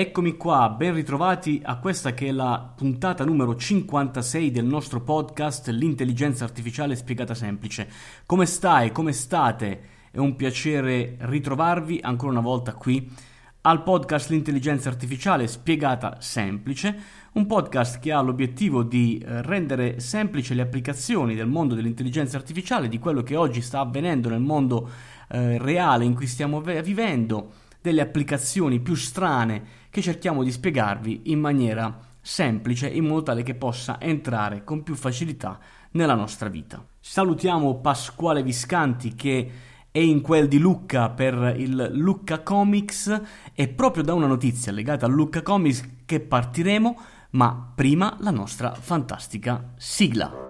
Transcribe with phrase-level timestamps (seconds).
[0.00, 5.70] Eccomi qua, ben ritrovati a questa che è la puntata numero 56 del nostro podcast
[5.70, 7.88] L'intelligenza artificiale spiegata semplice.
[8.24, 8.92] Come stai?
[8.92, 9.80] Come state?
[10.12, 13.10] È un piacere ritrovarvi ancora una volta qui
[13.62, 16.96] al podcast L'intelligenza artificiale spiegata semplice,
[17.32, 22.86] un podcast che ha l'obiettivo di eh, rendere semplici le applicazioni del mondo dell'intelligenza artificiale,
[22.86, 24.88] di quello che oggi sta avvenendo nel mondo
[25.28, 31.40] eh, reale in cui stiamo vivendo, delle applicazioni più strane che cerchiamo di spiegarvi in
[31.40, 35.58] maniera semplice in modo tale che possa entrare con più facilità
[35.92, 36.84] nella nostra vita.
[37.00, 39.50] Salutiamo Pasquale Viscanti che
[39.90, 43.20] è in quel di Lucca per il Lucca Comics
[43.54, 48.74] e proprio da una notizia legata al Lucca Comics che partiremo, ma prima la nostra
[48.74, 50.47] fantastica sigla.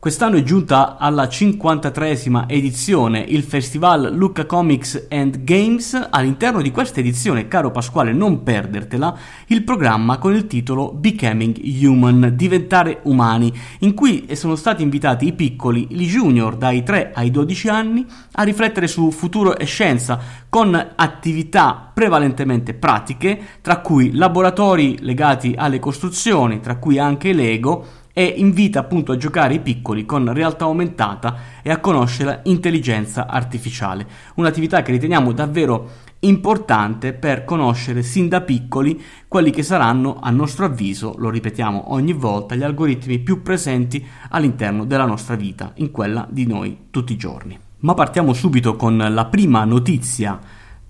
[0.00, 6.08] Quest'anno è giunta alla 53esima edizione il festival Lucca Comics and Games.
[6.08, 9.14] All'interno di questa edizione, caro Pasquale, non perdertela,
[9.48, 15.34] il programma con il titolo Becoming Human, diventare umani, in cui sono stati invitati i
[15.34, 20.92] piccoli, i junior dai 3 ai 12 anni, a riflettere su futuro e scienza con
[20.96, 28.80] attività prevalentemente pratiche, tra cui laboratori legati alle costruzioni, tra cui anche Lego, e invita
[28.80, 34.92] appunto a giocare i piccoli con realtà aumentata e a conoscere intelligenza artificiale, un'attività che
[34.92, 41.30] riteniamo davvero importante per conoscere sin da piccoli quelli che saranno, a nostro avviso, lo
[41.30, 46.76] ripetiamo ogni volta, gli algoritmi più presenti all'interno della nostra vita, in quella di noi
[46.90, 47.58] tutti i giorni.
[47.80, 50.38] Ma partiamo subito con la prima notizia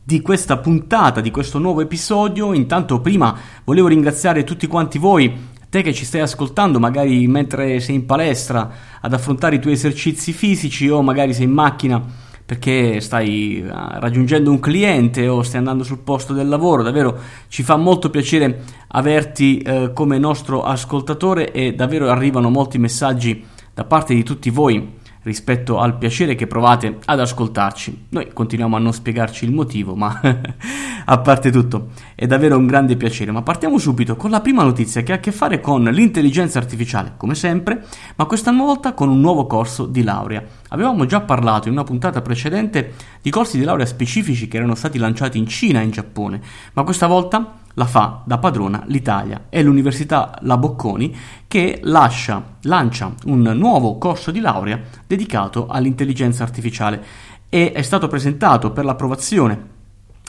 [0.02, 2.52] di questa puntata, di questo nuovo episodio.
[2.52, 5.32] Intanto prima volevo ringraziare tutti quanti voi
[5.70, 8.70] te che ci stai ascoltando, magari mentre sei in palestra
[9.00, 12.02] ad affrontare i tuoi esercizi fisici o magari sei in macchina
[12.44, 17.16] perché stai eh, raggiungendo un cliente o stai andando sul posto del lavoro, davvero
[17.46, 23.84] ci fa molto piacere averti eh, come nostro ascoltatore e davvero arrivano molti messaggi da
[23.84, 28.06] parte di tutti voi rispetto al piacere che provate ad ascoltarci.
[28.10, 30.20] Noi continuiamo a non spiegarci il motivo, ma
[31.04, 33.30] a parte tutto è davvero un grande piacere.
[33.30, 37.14] Ma partiamo subito con la prima notizia che ha a che fare con l'intelligenza artificiale,
[37.16, 37.84] come sempre,
[38.16, 40.42] ma questa volta con un nuovo corso di laurea.
[40.68, 44.98] Avevamo già parlato in una puntata precedente di corsi di laurea specifici che erano stati
[44.98, 46.40] lanciati in Cina e in Giappone,
[46.72, 49.46] ma questa volta la fa da padrona l'Italia.
[49.48, 51.16] È l'Università La Bocconi
[51.46, 57.02] che lascia, lancia un nuovo corso di laurea dedicato all'intelligenza artificiale
[57.48, 59.78] e è stato presentato per l'approvazione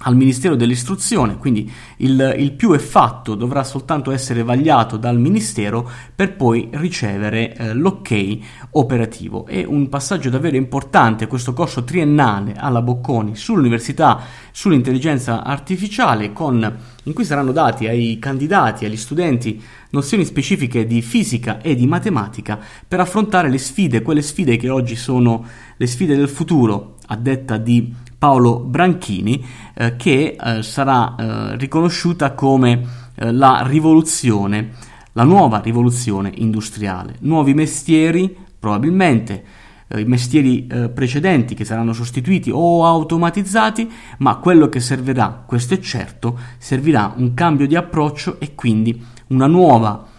[0.04, 5.90] al Ministero dell'Istruzione, quindi il, il, più è fatto, dovrà soltanto essere vagliato dal Ministero
[6.16, 8.38] per poi ricevere eh, l'ok
[8.72, 9.46] operativo.
[9.46, 14.20] È un passaggio davvero importante questo corso triennale alla Bocconi sull'università,
[14.52, 19.62] sull'intelligenza artificiale, con, in cui saranno dati ai candidati, agli studenti,
[19.92, 24.96] nozioni specifiche di fisica e di matematica per affrontare le sfide, quelle sfide che oggi
[24.96, 25.46] sono
[25.78, 29.44] le sfide del futuro, a detta di Paolo Branchini,
[29.74, 34.74] eh, che eh, sarà eh, riconosciuta come eh, la rivoluzione,
[35.14, 37.16] la nuova rivoluzione industriale.
[37.22, 39.44] Nuovi mestieri, probabilmente
[39.88, 43.90] eh, i mestieri eh, precedenti che saranno sostituiti o automatizzati,
[44.20, 49.48] ma quello che servirà, questo è certo, servirà un cambio di approccio e quindi una
[49.48, 50.10] nuova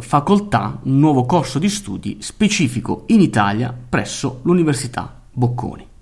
[0.00, 5.92] facoltà, un nuovo corso di studi specifico in Italia presso l'Università Bocconi.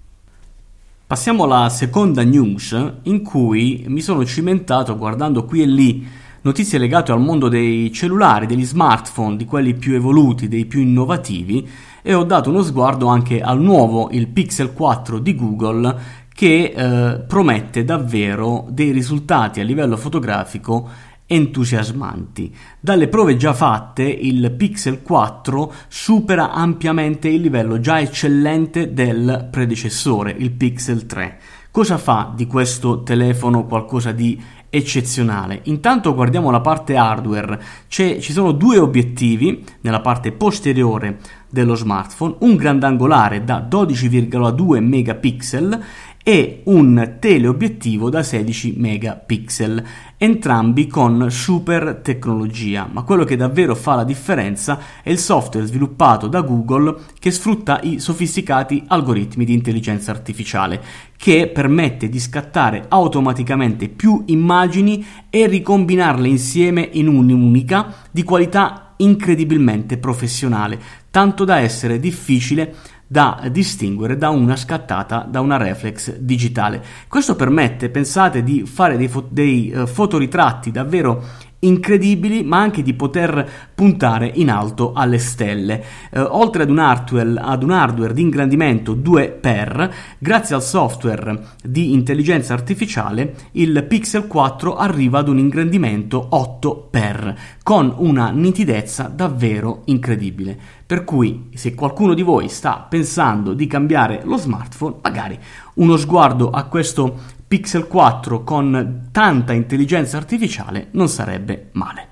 [1.13, 6.09] Passiamo alla seconda news in cui mi sono cimentato guardando qui e lì
[6.41, 11.69] notizie legate al mondo dei cellulari, degli smartphone, di quelli più evoluti, dei più innovativi
[12.01, 16.01] e ho dato uno sguardo anche al nuovo, il Pixel 4 di Google
[16.33, 20.89] che eh, promette davvero dei risultati a livello fotografico
[21.33, 22.55] entusiasmanti.
[22.79, 30.35] Dalle prove già fatte, il Pixel 4 supera ampiamente il livello già eccellente del predecessore,
[30.37, 31.39] il Pixel 3.
[31.71, 34.39] Cosa fa di questo telefono qualcosa di
[34.75, 35.61] eccezionale.
[35.65, 37.61] Intanto guardiamo la parte hardware.
[37.89, 41.19] C'è, ci sono due obiettivi nella parte posteriore
[41.49, 45.85] dello smartphone, un grandangolare da 12,2 megapixel
[46.23, 49.85] e un teleobiettivo da 16 megapixel,
[50.17, 56.29] entrambi con super tecnologia, ma quello che davvero fa la differenza è il software sviluppato
[56.29, 60.81] da Google che sfrutta i sofisticati algoritmi di intelligenza artificiale,
[61.17, 69.99] che permette di scattare automaticamente più immagini e ricombinarle insieme in un'unica di qualità incredibilmente
[69.99, 70.81] professionale,
[71.11, 72.75] tanto da essere difficile
[73.13, 76.83] da distinguere da una scattata da una reflex digitale.
[77.09, 81.23] Questo permette, pensate, di fare dei, fo- dei uh, fotoritratti davvero
[81.65, 85.85] incredibili, ma anche di poter puntare in alto alle stelle.
[86.11, 91.93] Eh, oltre ad un, hardware, ad un hardware di ingrandimento 2x, grazie al software di
[91.93, 100.59] intelligenza artificiale, il Pixel 4 arriva ad un ingrandimento 8x, con una nitidezza davvero incredibile.
[100.85, 105.39] Per cui, se qualcuno di voi sta pensando di cambiare lo smartphone, magari
[105.75, 112.09] uno sguardo a questo Pixel 4 con tanta intelligenza artificiale non sarebbe male.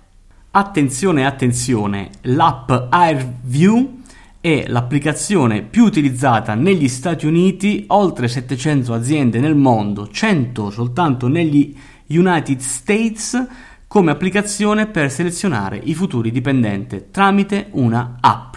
[0.50, 4.00] Attenzione, attenzione, l'app AirView
[4.38, 11.74] è l'applicazione più utilizzata negli Stati Uniti, oltre 700 aziende nel mondo, 100 soltanto negli
[12.08, 13.46] United States,
[13.86, 18.49] come applicazione per selezionare i futuri dipendenti tramite una app.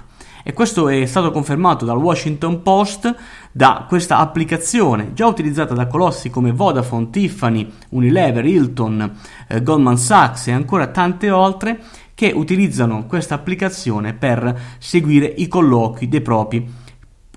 [0.45, 3.15] E questo è stato confermato dal Washington Post
[3.53, 9.11] da questa applicazione già utilizzata da colossi come Vodafone, Tiffany, Unilever, Hilton,
[9.47, 11.79] eh, Goldman Sachs e ancora tante altre
[12.13, 16.69] che utilizzano questa applicazione per seguire i colloqui dei propri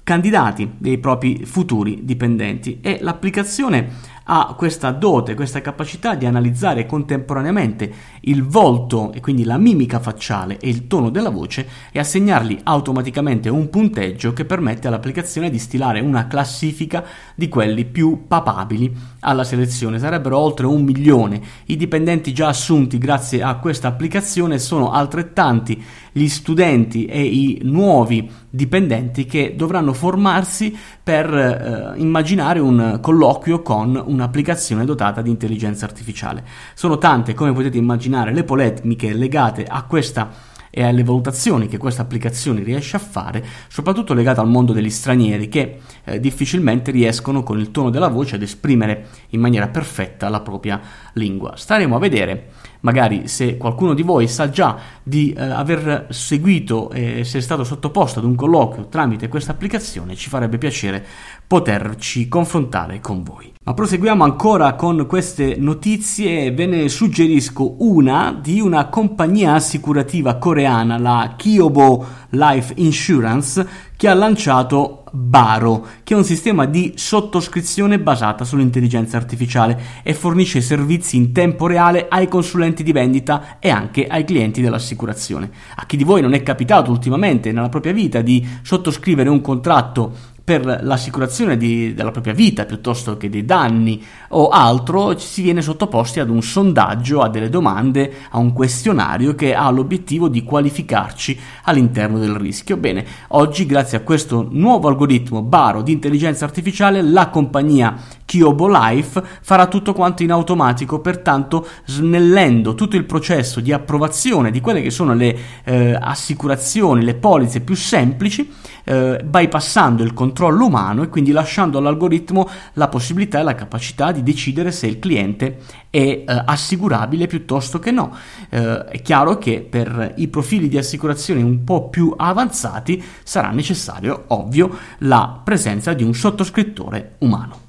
[0.03, 2.81] candidati, dei propri futuri dipendenti.
[2.81, 7.93] E l'applicazione ha questa dote, questa capacità di analizzare contemporaneamente
[8.23, 13.49] il volto e quindi la mimica facciale e il tono della voce e assegnargli automaticamente
[13.49, 19.99] un punteggio che permette all'applicazione di stilare una classifica di quelli più papabili alla selezione.
[19.99, 25.82] Sarebbero oltre un milione i dipendenti già assunti grazie a questa applicazione, sono altrettanti
[26.16, 34.02] gli studenti e i nuovi dipendenti che dovranno formarsi per eh, immaginare un colloquio con
[34.02, 36.42] un'applicazione dotata di intelligenza artificiale.
[36.72, 42.02] Sono tante, come potete immaginare, le polemiche legate a questa e alle valutazioni che questa
[42.02, 47.58] applicazione riesce a fare, soprattutto legate al mondo degli stranieri che eh, difficilmente riescono con
[47.58, 50.80] il tono della voce ad esprimere in maniera perfetta la propria
[51.12, 51.56] lingua.
[51.56, 52.50] Staremo a vedere
[52.81, 58.19] magari se qualcuno di voi sa già di eh, aver seguito e essere stato sottoposto
[58.19, 61.05] ad un colloquio tramite questa applicazione, ci farebbe piacere
[61.46, 63.55] poterci confrontare con voi.
[63.67, 70.99] Ma proseguiamo ancora con queste notizie, ve ne suggerisco una di una compagnia assicurativa coreana,
[70.99, 78.44] la Kyobo Life Insurance, che ha lanciato Baro, che è un sistema di sottoscrizione basata
[78.44, 84.25] sull'intelligenza artificiale e fornisce servizi in tempo reale ai consulenti di vendita e anche ai
[84.25, 85.50] clienti dell'assicurazione.
[85.76, 90.34] A chi di voi non è capitato ultimamente nella propria vita di sottoscrivere un contratto
[90.46, 96.20] per l'assicurazione di, della propria vita piuttosto che dei danni o altro, si viene sottoposti
[96.20, 102.20] ad un sondaggio, a delle domande, a un questionario che ha l'obiettivo di qualificarci all'interno
[102.20, 102.76] del rischio.
[102.76, 107.96] Bene, oggi grazie a questo nuovo algoritmo Baro di intelligenza artificiale, la compagnia
[108.26, 114.60] Kyobo Life farà tutto quanto in automatico, pertanto snellendo tutto il processo di approvazione di
[114.60, 118.53] quelle che sono le eh, assicurazioni, le polizze più semplici
[118.84, 124.22] eh, bypassando il controllo umano e quindi lasciando all'algoritmo la possibilità e la capacità di
[124.22, 125.58] decidere se il cliente
[125.91, 128.15] è eh, assicurabile piuttosto che no.
[128.48, 134.24] Eh, è chiaro che per i profili di assicurazione un po' più avanzati sarà necessario,
[134.29, 137.66] ovvio, la presenza di un sottoscrittore umano.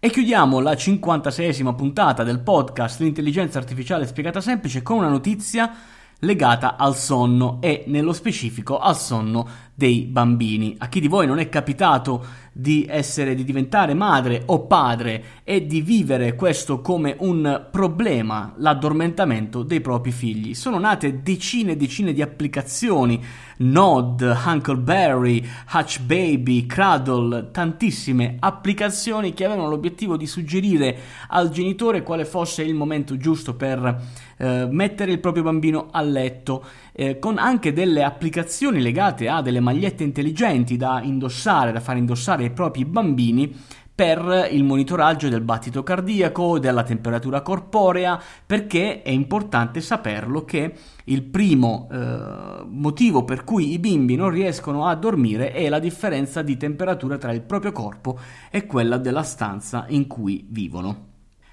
[0.00, 5.74] E chiudiamo la 56esima puntata del podcast L'intelligenza artificiale spiegata semplice con una notizia
[6.20, 9.48] legata al sonno e nello specifico al sonno
[9.78, 10.74] dei bambini.
[10.78, 15.64] A chi di voi non è capitato di essere di diventare madre o padre e
[15.68, 20.54] di vivere questo come un problema, l'addormentamento dei propri figli.
[20.54, 23.24] Sono nate decine e decine di applicazioni,
[23.58, 32.24] Node, Huckleberry, Hatch Baby, Cradle, tantissime applicazioni che avevano l'obiettivo di suggerire al genitore quale
[32.24, 36.64] fosse il momento giusto per eh, mettere il proprio bambino a letto,
[37.00, 42.42] eh, con anche delle applicazioni legate a delle magliette intelligenti da indossare, da fare indossare
[42.42, 43.54] ai propri bambini
[43.94, 50.72] per il monitoraggio del battito cardiaco, della temperatura corporea, perché è importante saperlo che
[51.04, 56.42] il primo eh, motivo per cui i bimbi non riescono a dormire è la differenza
[56.42, 58.18] di temperatura tra il proprio corpo
[58.50, 61.06] e quella della stanza in cui vivono.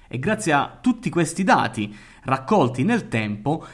[0.08, 3.64] E grazie a tutti questi dati raccolti nel tempo,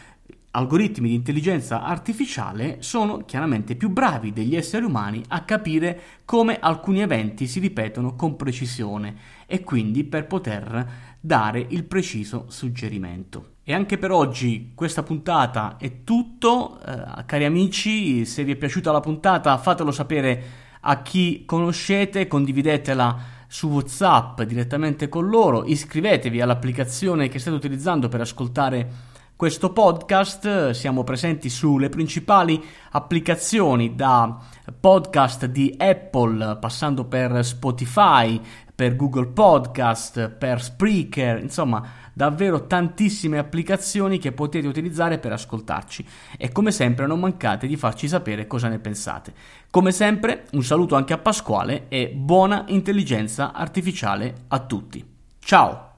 [0.54, 7.00] algoritmi di intelligenza artificiale sono chiaramente più bravi degli esseri umani a capire come alcuni
[7.00, 9.14] eventi si ripetono con precisione
[9.46, 13.52] e quindi per poter dare il preciso suggerimento.
[13.64, 18.92] E anche per oggi questa puntata è tutto, eh, cari amici, se vi è piaciuta
[18.92, 20.42] la puntata fatelo sapere
[20.80, 28.20] a chi conoscete, condividetela su WhatsApp direttamente con loro, iscrivetevi all'applicazione che state utilizzando per
[28.20, 29.10] ascoltare
[29.42, 30.70] questo podcast.
[30.70, 34.38] Siamo presenti sulle principali applicazioni da
[34.78, 38.40] podcast di Apple, passando per Spotify,
[38.72, 46.06] per Google Podcast, per Spreaker, insomma davvero tantissime applicazioni che potete utilizzare per ascoltarci
[46.38, 49.34] e come sempre non mancate di farci sapere cosa ne pensate.
[49.70, 55.04] Come sempre un saluto anche a Pasquale e buona intelligenza artificiale a tutti.
[55.40, 55.91] Ciao!